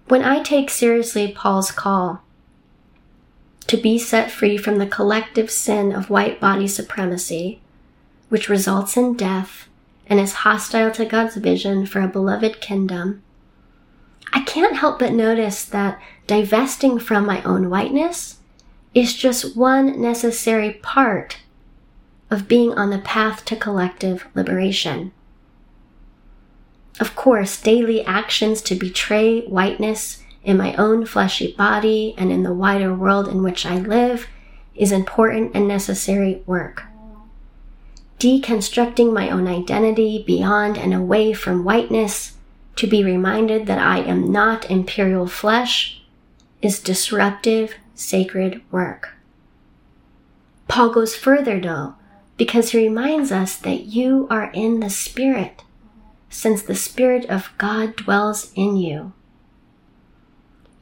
When 0.08 0.23
I 0.23 0.41
take 0.41 0.71
seriously 0.71 1.32
Paul's 1.32 1.69
call 1.69 2.23
to 3.67 3.78
be 3.78 3.99
set 3.99 4.32
free 4.32 4.58
from 4.58 4.80
the 4.80 4.88
collective 4.88 5.52
sin 5.52 5.91
of 5.91 6.10
white 6.10 6.39
body 6.39 6.67
supremacy, 6.67 7.62
which 8.30 8.49
results 8.49 8.97
in 8.97 9.13
death 9.13 9.68
and 10.10 10.19
is 10.19 10.34
hostile 10.34 10.91
to 10.91 11.06
God's 11.06 11.36
vision 11.36 11.86
for 11.86 12.02
a 12.02 12.08
beloved 12.08 12.60
kingdom, 12.60 13.22
I 14.34 14.41
can't 14.41 14.78
help 14.78 15.00
but 15.00 15.13
notice 15.13 15.63
that 15.65 16.02
divesting 16.28 17.00
from 17.00 17.26
my 17.26 17.41
own 17.43 17.69
whiteness 17.69 18.38
is 18.93 19.13
just 19.13 19.56
one 19.56 20.02
necessary 20.02 20.74
part 20.74 21.38
of 22.32 22.48
being 22.48 22.74
on 22.74 22.89
the 22.89 23.00
path 23.00 23.45
to 23.45 23.56
collective 23.56 24.28
liberation. 24.36 25.12
Of 27.00 27.15
course, 27.15 27.62
daily 27.62 28.04
actions 28.04 28.62
to 28.63 28.76
betray 28.76 29.41
whiteness 29.41 30.24
in 30.43 30.58
my 30.58 30.74
own 30.76 31.06
fleshy 31.06 31.54
body 31.54 32.15
and 32.17 32.32
in 32.32 32.43
the 32.43 32.54
wider 32.54 32.93
world 32.93 33.28
in 33.28 33.43
which 33.43 33.65
I 33.65 33.78
live 33.78 34.28
is 34.76 34.91
important 34.91 35.52
and 35.54 35.67
necessary 35.67 36.41
work 36.45 36.88
deconstructing 38.19 39.13
my 39.13 39.29
own 39.29 39.47
identity 39.47 40.23
beyond 40.27 40.77
and 40.77 40.93
away 40.93 41.32
from 41.34 41.63
whiteness 41.63 42.34
to 42.75 42.86
be 42.86 43.03
reminded 43.03 43.65
that 43.65 43.79
I 43.79 43.99
am 43.99 44.32
not 44.32 44.69
imperial 44.69 45.25
flesh 45.25 46.01
is 46.62 46.79
disruptive, 46.79 47.73
sacred 47.95 48.62
work. 48.71 49.13
Paul 50.67 50.89
goes 50.89 51.15
further 51.15 51.60
though, 51.60 51.95
because 52.38 52.71
he 52.71 52.77
reminds 52.77 53.32
us 53.32 53.55
that 53.55 53.86
you 53.86 54.27
are 54.29 54.51
in 54.51 54.82
the 54.82 54.89
Spirit, 54.89 55.63
since 56.29 56.62
the 56.62 56.75
Spirit 56.75 57.25
of 57.29 57.51
God 57.58 57.95
dwells 57.95 58.51
in 58.53 58.75
you. 58.75 59.13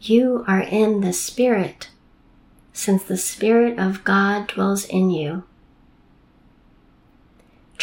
You 0.01 0.43
are 0.47 0.61
in 0.61 1.01
the 1.01 1.13
Spirit, 1.13 1.89
since 2.73 3.03
the 3.03 3.17
Spirit 3.17 3.77
of 3.77 4.03
God 4.03 4.47
dwells 4.47 4.85
in 4.85 5.11
you 5.11 5.43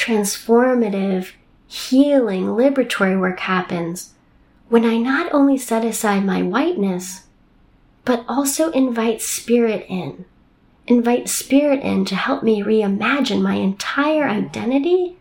transformative, 0.04 1.32
healing, 1.66 2.44
liberatory 2.44 3.18
work 3.18 3.40
happens 3.40 4.12
when 4.68 4.84
I 4.84 4.98
not 4.98 5.32
only 5.32 5.56
set 5.56 5.84
aside 5.84 6.26
my 6.26 6.42
whiteness, 6.42 7.22
but 8.04 8.22
also 8.28 8.70
invite 8.72 9.22
spirit 9.22 9.86
in. 9.88 10.26
Invite 10.86 11.30
spirit 11.30 11.80
in 11.82 12.04
to 12.04 12.16
help 12.16 12.42
me 12.42 12.62
reimagine 12.62 13.40
my 13.40 13.54
entire 13.54 14.28
identity 14.28 15.16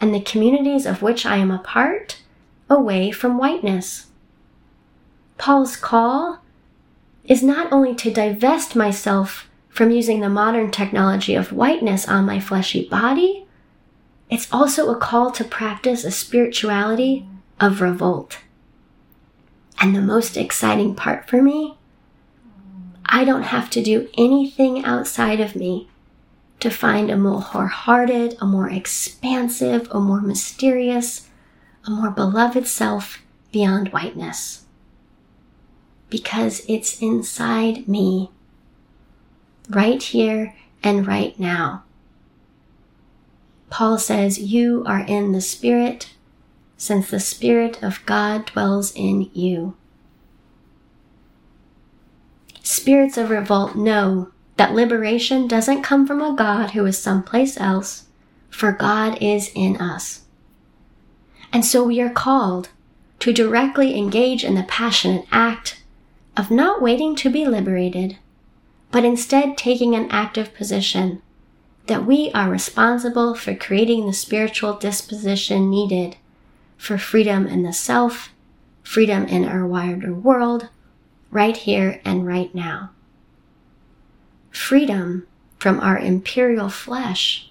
and 0.00 0.12
the 0.12 0.20
communities 0.20 0.84
of 0.84 1.00
which 1.00 1.24
I 1.24 1.36
am 1.36 1.52
a 1.52 1.58
part 1.58 2.20
away 2.68 3.12
from 3.12 3.38
whiteness. 3.38 4.06
Paul's 5.36 5.76
call 5.76 6.40
is 7.24 7.42
not 7.44 7.72
only 7.72 7.94
to 7.94 8.12
divest 8.12 8.74
myself 8.74 9.48
from 9.68 9.92
using 9.92 10.20
the 10.20 10.28
modern 10.28 10.72
technology 10.72 11.36
of 11.36 11.52
whiteness 11.52 12.08
on 12.08 12.26
my 12.26 12.40
fleshy 12.40 12.88
body, 12.88 13.44
it's 14.30 14.48
also 14.52 14.90
a 14.90 14.96
call 14.96 15.30
to 15.32 15.44
practice 15.44 16.04
a 16.04 16.10
spirituality 16.10 17.26
of 17.60 17.80
revolt. 17.80 18.38
And 19.80 19.94
the 19.94 20.02
most 20.02 20.36
exciting 20.36 20.94
part 20.94 21.28
for 21.28 21.40
me, 21.40 21.76
I 23.06 23.24
don't 23.24 23.44
have 23.44 23.70
to 23.70 23.82
do 23.82 24.08
anything 24.18 24.84
outside 24.84 25.40
of 25.40 25.56
me 25.56 25.88
to 26.60 26.70
find 26.70 27.10
a 27.10 27.16
more 27.16 27.40
wholehearted, 27.40 28.36
a 28.40 28.46
more 28.46 28.68
expansive, 28.68 29.88
a 29.90 30.00
more 30.00 30.20
mysterious, 30.20 31.28
a 31.86 31.90
more 31.90 32.10
beloved 32.10 32.66
self 32.66 33.22
beyond 33.52 33.88
whiteness. 33.90 34.64
Because 36.10 36.64
it's 36.68 37.00
inside 37.00 37.88
me, 37.88 38.30
right 39.70 40.02
here 40.02 40.54
and 40.82 41.06
right 41.06 41.38
now. 41.38 41.84
Paul 43.70 43.98
says, 43.98 44.38
You 44.38 44.82
are 44.86 45.04
in 45.06 45.32
the 45.32 45.40
Spirit, 45.40 46.14
since 46.76 47.10
the 47.10 47.20
Spirit 47.20 47.82
of 47.82 48.04
God 48.06 48.46
dwells 48.46 48.92
in 48.94 49.30
you. 49.34 49.76
Spirits 52.62 53.16
of 53.16 53.30
revolt 53.30 53.76
know 53.76 54.30
that 54.56 54.74
liberation 54.74 55.46
doesn't 55.46 55.82
come 55.82 56.06
from 56.06 56.20
a 56.20 56.34
God 56.34 56.70
who 56.70 56.84
is 56.86 56.98
someplace 56.98 57.58
else, 57.58 58.04
for 58.50 58.72
God 58.72 59.18
is 59.20 59.50
in 59.54 59.76
us. 59.76 60.22
And 61.52 61.64
so 61.64 61.84
we 61.84 62.00
are 62.00 62.10
called 62.10 62.70
to 63.20 63.32
directly 63.32 63.96
engage 63.96 64.44
in 64.44 64.54
the 64.54 64.64
passionate 64.64 65.26
act 65.30 65.82
of 66.36 66.50
not 66.50 66.82
waiting 66.82 67.16
to 67.16 67.30
be 67.30 67.46
liberated, 67.46 68.18
but 68.90 69.04
instead 69.04 69.56
taking 69.56 69.94
an 69.94 70.08
active 70.10 70.54
position 70.54 71.22
that 71.88 72.06
we 72.06 72.30
are 72.32 72.50
responsible 72.50 73.34
for 73.34 73.54
creating 73.54 74.06
the 74.06 74.12
spiritual 74.12 74.74
disposition 74.74 75.68
needed 75.68 76.16
for 76.76 76.96
freedom 76.96 77.46
in 77.46 77.62
the 77.62 77.72
self, 77.72 78.30
freedom 78.82 79.24
in 79.24 79.44
our 79.44 79.66
wider 79.66 80.14
world, 80.14 80.68
right 81.30 81.56
here 81.56 82.00
and 82.04 82.26
right 82.26 82.54
now. 82.54 82.90
Freedom 84.50 85.26
from 85.58 85.80
our 85.80 85.98
imperial 85.98 86.68
flesh 86.68 87.50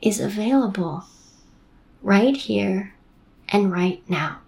is 0.00 0.20
available 0.20 1.04
right 2.02 2.36
here 2.36 2.94
and 3.48 3.72
right 3.72 4.02
now. 4.08 4.38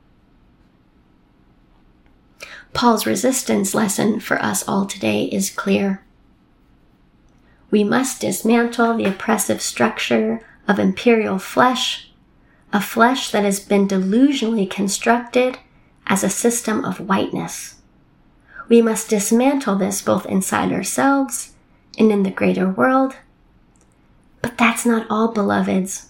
Paul's 2.73 3.07
resistance 3.07 3.75
lesson 3.75 4.21
for 4.21 4.41
us 4.41 4.67
all 4.69 4.87
today 4.87 5.25
is 5.25 5.51
clear. 5.51 6.05
We 7.71 7.85
must 7.85 8.21
dismantle 8.21 8.97
the 8.97 9.05
oppressive 9.05 9.63
structure 9.63 10.41
of 10.67 10.79
imperial 10.79 11.39
flesh, 11.39 12.11
a 12.73 12.81
flesh 12.81 13.31
that 13.31 13.45
has 13.45 13.61
been 13.61 13.87
delusionally 13.87 14.69
constructed 14.69 15.59
as 16.07 16.25
a 16.25 16.31
system 16.31 16.85
of 16.85 17.01
whiteness. 17.01 17.77
We 18.69 18.83
must 18.83 19.11
dismantle 19.11 19.77
this 19.77 20.03
both 20.03 20.27
inside 20.27 20.73
ourselves 20.73 21.55
and 21.99 22.11
in 22.11 22.23
the 22.23 22.31
greater 22.31 22.69
world. 22.69 23.17
But 24.43 24.57
that's 24.59 24.87
not 24.87 25.07
all, 25.11 25.33
beloveds. 25.33 26.07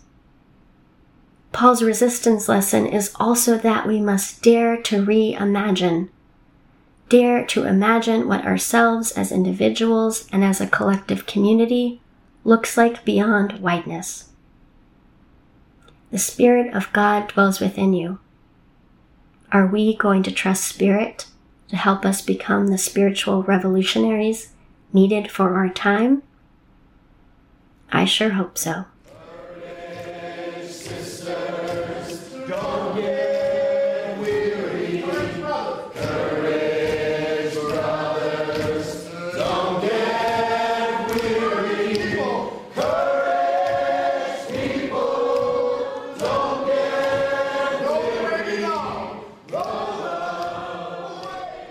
Paul's 1.52 1.82
resistance 1.82 2.48
lesson 2.48 2.86
is 2.86 3.12
also 3.16 3.58
that 3.58 3.86
we 3.86 4.00
must 4.00 4.42
dare 4.42 4.76
to 4.82 5.04
reimagine. 5.04 6.08
Dare 7.10 7.44
to 7.46 7.64
imagine 7.64 8.28
what 8.28 8.46
ourselves 8.46 9.10
as 9.10 9.32
individuals 9.32 10.28
and 10.30 10.44
as 10.44 10.60
a 10.60 10.68
collective 10.68 11.26
community 11.26 12.00
looks 12.44 12.76
like 12.76 13.04
beyond 13.04 13.60
whiteness. 13.60 14.28
The 16.12 16.18
Spirit 16.18 16.72
of 16.72 16.92
God 16.92 17.26
dwells 17.26 17.58
within 17.58 17.94
you. 17.94 18.20
Are 19.50 19.66
we 19.66 19.96
going 19.96 20.22
to 20.22 20.30
trust 20.30 20.62
Spirit 20.62 21.26
to 21.66 21.76
help 21.76 22.04
us 22.04 22.22
become 22.22 22.68
the 22.68 22.78
spiritual 22.78 23.42
revolutionaries 23.42 24.52
needed 24.92 25.32
for 25.32 25.56
our 25.56 25.68
time? 25.68 26.22
I 27.90 28.04
sure 28.04 28.30
hope 28.30 28.56
so. 28.56 28.84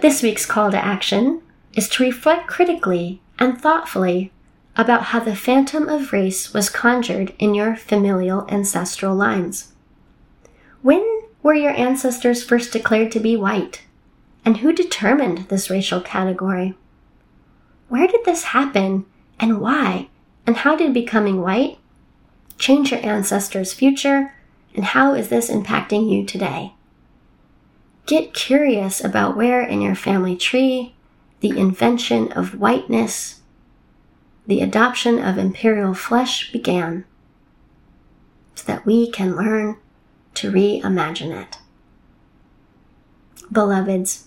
This 0.02 0.24
week's 0.24 0.46
call 0.46 0.72
to 0.72 0.84
action 0.84 1.42
is 1.74 1.90
to 1.90 2.04
reflect 2.04 2.48
critically 2.48 3.22
and 3.38 3.60
thoughtfully 3.60 4.32
about 4.78 5.04
how 5.04 5.20
the 5.20 5.36
phantom 5.36 5.90
of 5.90 6.14
race 6.14 6.54
was 6.54 6.70
conjured 6.70 7.34
in 7.38 7.54
your 7.54 7.76
familial 7.76 8.48
ancestral 8.50 9.14
lines. 9.14 9.74
When 10.82 11.06
were 11.44 11.54
your 11.54 11.74
ancestors 11.74 12.42
first 12.42 12.72
declared 12.72 13.12
to 13.12 13.20
be 13.20 13.36
white? 13.36 13.84
And 14.46 14.58
who 14.58 14.72
determined 14.72 15.50
this 15.50 15.70
racial 15.70 16.00
category? 16.00 16.76
Where 17.90 18.08
did 18.08 18.24
this 18.24 18.46
happen 18.46 19.06
and 19.38 19.60
why? 19.60 20.08
And 20.48 20.56
how 20.56 20.78
did 20.78 20.94
becoming 20.94 21.42
white 21.42 21.78
change 22.58 22.92
your 22.92 23.06
ancestors' 23.06 23.74
future? 23.74 24.34
And 24.74 24.86
how 24.86 25.14
is 25.14 25.28
this 25.28 25.52
impacting 25.52 26.10
you 26.10 26.26
today? 26.26 26.74
Get 28.10 28.34
curious 28.34 29.04
about 29.04 29.38
where 29.38 29.62
in 29.62 29.82
your 29.82 29.94
family 29.94 30.36
tree 30.36 30.96
the 31.42 31.56
invention 31.56 32.32
of 32.32 32.60
whiteness, 32.60 33.42
the 34.48 34.62
adoption 34.62 35.24
of 35.24 35.38
imperial 35.38 35.94
flesh 35.94 36.52
began, 36.52 37.06
so 38.56 38.64
that 38.66 38.84
we 38.84 39.12
can 39.12 39.36
learn 39.36 39.78
to 40.34 40.52
reimagine 40.52 41.40
it. 41.40 41.60
Beloveds, 43.52 44.24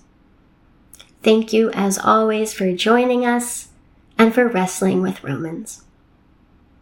thank 1.24 1.52
you 1.52 1.68
as 1.72 1.98
always 1.98 2.52
for 2.52 2.72
joining 2.72 3.26
us 3.26 3.70
and 4.16 4.32
for 4.32 4.46
wrestling 4.46 5.02
with 5.02 5.24
Romans. 5.24 5.82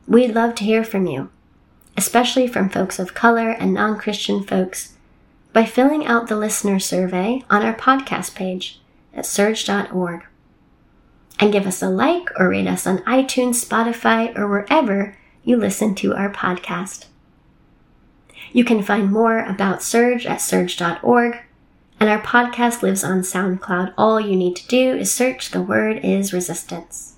We'd 0.06 0.34
love 0.34 0.54
to 0.56 0.64
hear 0.64 0.84
from 0.84 1.06
you, 1.06 1.30
especially 1.96 2.46
from 2.46 2.68
folks 2.68 2.98
of 2.98 3.14
color 3.14 3.48
and 3.48 3.72
non 3.72 3.98
Christian 3.98 4.42
folks 4.42 4.98
by 5.52 5.64
filling 5.64 6.06
out 6.06 6.28
the 6.28 6.36
listener 6.36 6.78
survey 6.78 7.42
on 7.50 7.62
our 7.62 7.74
podcast 7.74 8.34
page 8.34 8.80
at 9.14 9.24
surj.org. 9.24 10.24
And 11.38 11.52
give 11.52 11.66
us 11.66 11.82
a 11.82 11.88
like 11.88 12.28
or 12.38 12.50
rate 12.50 12.66
us 12.66 12.86
on 12.86 12.98
iTunes, 12.98 13.64
Spotify, 13.64 14.36
or 14.38 14.46
wherever 14.46 15.16
you 15.42 15.56
listen 15.56 15.94
to 15.96 16.14
our 16.14 16.30
podcast. 16.30 17.06
You 18.52 18.64
can 18.64 18.82
find 18.82 19.10
more 19.10 19.40
about 19.40 19.78
SURJ 19.78 20.26
at 20.26 20.38
surj.org, 20.38 21.38
and 21.98 22.10
our 22.10 22.20
podcast 22.20 22.82
lives 22.82 23.04
on 23.04 23.20
SoundCloud. 23.20 23.94
All 23.96 24.20
you 24.20 24.36
need 24.36 24.56
to 24.56 24.66
do 24.66 24.96
is 24.96 25.12
search 25.12 25.50
the 25.50 25.62
word 25.62 26.00
is 26.04 26.32
resistance. 26.32 27.16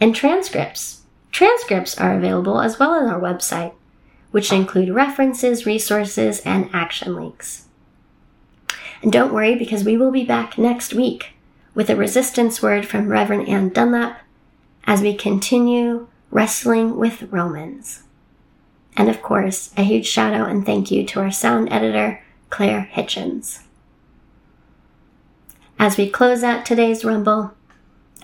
And 0.00 0.14
transcripts. 0.14 1.02
Transcripts 1.30 2.00
are 2.00 2.16
available 2.16 2.60
as 2.60 2.78
well 2.78 2.94
as 2.94 3.08
our 3.08 3.20
website 3.20 3.74
which 4.30 4.52
include 4.52 4.90
references, 4.90 5.66
resources, 5.66 6.40
and 6.40 6.70
action 6.72 7.14
links. 7.14 7.66
And 9.02 9.12
don't 9.12 9.32
worry 9.32 9.54
because 9.54 9.84
we 9.84 9.96
will 9.96 10.10
be 10.10 10.24
back 10.24 10.58
next 10.58 10.94
week 10.94 11.34
with 11.74 11.88
a 11.88 11.96
resistance 11.96 12.62
word 12.62 12.86
from 12.86 13.08
Reverend 13.08 13.48
Anne 13.48 13.70
Dunlap 13.70 14.20
as 14.84 15.00
we 15.00 15.14
continue 15.14 16.08
wrestling 16.30 16.96
with 16.96 17.22
Romans. 17.32 18.02
And 18.96 19.08
of 19.08 19.22
course, 19.22 19.72
a 19.76 19.82
huge 19.82 20.06
shout 20.06 20.34
out 20.34 20.50
and 20.50 20.66
thank 20.66 20.90
you 20.90 21.06
to 21.06 21.20
our 21.20 21.30
sound 21.30 21.72
editor, 21.72 22.22
Claire 22.50 22.90
Hitchens. 22.92 23.62
As 25.78 25.96
we 25.96 26.10
close 26.10 26.42
out 26.42 26.66
today's 26.66 27.04
Rumble, 27.04 27.54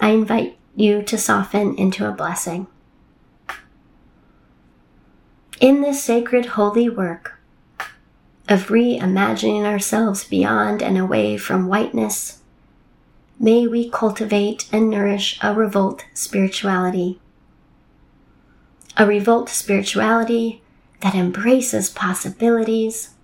I 0.01 0.11
invite 0.11 0.59
you 0.75 1.03
to 1.05 1.17
soften 1.17 1.75
into 1.77 2.07
a 2.07 2.13
blessing. 2.13 2.67
In 5.59 5.81
this 5.81 6.05
sacred 6.05 6.45
holy 6.45 6.91
work 6.91 7.39
of 8.47 8.69
reimagining 8.69 9.65
ourselves 9.65 10.23
beyond 10.23 10.83
and 10.83 10.99
away 10.99 11.39
from 11.39 11.67
whiteness, 11.67 12.43
may 13.41 13.67
we 13.67 13.89
cultivate 13.89 14.69
and 14.71 14.91
nourish 14.91 15.39
a 15.43 15.55
revolt 15.55 16.05
spirituality. 16.13 17.19
A 18.99 19.07
revolt 19.07 19.49
spirituality 19.49 20.63
that 21.01 21.15
embraces 21.15 21.89
possibilities, 21.89 23.15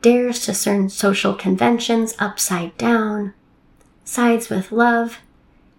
dares 0.00 0.44
to 0.46 0.54
turn 0.60 0.88
social 0.88 1.32
conventions 1.32 2.16
upside 2.18 2.76
down, 2.76 3.34
sides 4.04 4.50
with 4.50 4.72
love, 4.72 5.18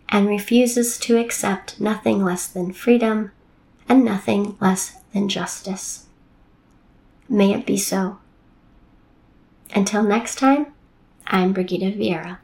and 0.07 0.29
refuses 0.29 0.97
to 0.99 1.17
accept 1.17 1.81
nothing 1.81 2.23
less 2.23 2.47
than 2.47 2.71
freedom 2.71 3.31
and 3.87 4.03
nothing 4.03 4.57
less 4.59 4.97
than 5.13 5.29
justice. 5.29 6.05
May 7.29 7.53
it 7.53 7.65
be 7.65 7.77
so. 7.77 8.19
Until 9.73 10.03
next 10.03 10.35
time, 10.35 10.67
I'm 11.25 11.53
Brigitta 11.53 11.97
Vieyra. 11.97 12.37